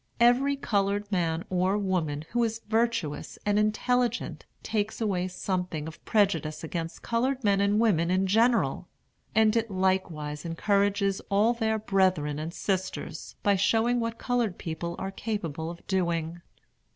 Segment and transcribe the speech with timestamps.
[0.19, 6.63] Every colored man or woman who is virtuous and intelligent takes away something of prejudice
[6.63, 8.87] against colored men and women in general;
[9.35, 15.11] and it likewise encourages all their brethren and sisters, by showing what colored people are
[15.11, 16.41] capable of doing.